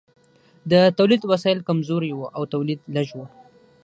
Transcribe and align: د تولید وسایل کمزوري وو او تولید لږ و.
د 0.71 0.73
تولید 0.97 1.21
وسایل 1.31 1.59
کمزوري 1.67 2.11
وو 2.13 2.31
او 2.37 2.41
تولید 2.53 2.79
لږ 2.95 3.07
و. 3.17 3.19